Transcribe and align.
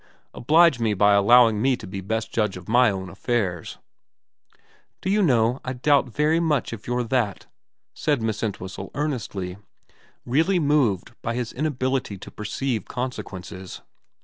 'Oblige 0.33 0.79
me 0.79 0.95
by 0.95 1.13
allowing 1.13 1.61
me 1.61 1.77
to 1.77 1.85
be 1.85 1.99
the 1.99 2.07
best 2.07 2.31
judge 2.33 2.57
of 2.57 2.67
my 2.67 2.89
own 2.89 3.07
affairs.'' 3.07 3.77
Do 5.03 5.11
you 5.11 5.21
know 5.21 5.61
I 5.63 5.73
very 5.73 6.39
much 6.39 6.71
doubt 6.71 6.73
if 6.79 6.87
you're 6.87 7.03
that,' 7.03 7.45
said 7.93 8.19
Miss 8.19 8.41
Entwhistle 8.41 8.89
earnestly, 8.95 9.57
really 10.25 10.57
moved 10.57 11.11
by 11.21 11.35
his 11.35 11.53
inability 11.53 12.17
to 12.17 12.31
perceive 12.31 12.85
consequences. 12.85 13.83